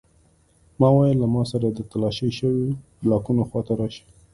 ما 0.79 0.87
وویل 0.93 1.17
له 1.23 1.27
ما 1.33 1.43
سره 1.51 1.67
د 1.71 1.79
تالاشي 1.91 2.29
شویو 2.39 2.77
بلاکونو 3.01 3.41
خواته 3.49 3.73
راشئ 3.79 4.05